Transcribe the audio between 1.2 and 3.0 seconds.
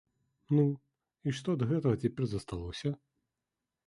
і што ад гэтага цяпер засталося?